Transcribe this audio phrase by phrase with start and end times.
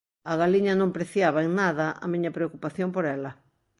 [0.31, 3.31] A galiña non preciaba en nada a miña preocupación por ela.